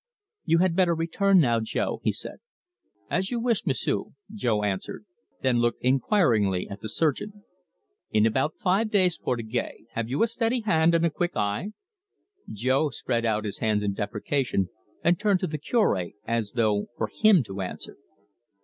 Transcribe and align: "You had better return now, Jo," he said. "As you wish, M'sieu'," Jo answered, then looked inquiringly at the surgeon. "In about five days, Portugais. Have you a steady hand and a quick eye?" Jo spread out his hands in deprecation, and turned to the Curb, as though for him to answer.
"You 0.45 0.57
had 0.57 0.75
better 0.75 0.95
return 0.95 1.37
now, 1.37 1.59
Jo," 1.59 1.99
he 2.03 2.11
said. 2.11 2.37
"As 3.11 3.29
you 3.29 3.39
wish, 3.39 3.67
M'sieu'," 3.67 4.13
Jo 4.33 4.63
answered, 4.63 5.05
then 5.43 5.59
looked 5.59 5.83
inquiringly 5.83 6.67
at 6.71 6.81
the 6.81 6.89
surgeon. 6.89 7.43
"In 8.09 8.25
about 8.25 8.57
five 8.57 8.89
days, 8.89 9.19
Portugais. 9.19 9.85
Have 9.91 10.09
you 10.09 10.23
a 10.23 10.27
steady 10.27 10.61
hand 10.61 10.95
and 10.95 11.05
a 11.05 11.11
quick 11.11 11.37
eye?" 11.37 11.73
Jo 12.51 12.89
spread 12.89 13.25
out 13.25 13.45
his 13.45 13.59
hands 13.59 13.83
in 13.83 13.93
deprecation, 13.93 14.69
and 15.03 15.19
turned 15.19 15.39
to 15.41 15.45
the 15.45 15.59
Curb, 15.59 16.13
as 16.25 16.53
though 16.53 16.87
for 16.97 17.05
him 17.05 17.43
to 17.43 17.61
answer. 17.61 17.95